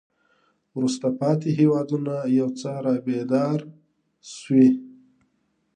[0.77, 3.59] وروسته پاتې هېوادونه یو څه را بیدار
[4.35, 4.67] شوي.